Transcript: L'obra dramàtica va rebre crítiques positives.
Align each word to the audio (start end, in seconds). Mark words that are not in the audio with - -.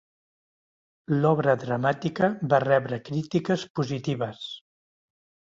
L'obra 1.25 1.53
dramàtica 1.65 2.31
va 2.55 2.63
rebre 2.65 3.01
crítiques 3.11 3.67
positives. 3.81 4.45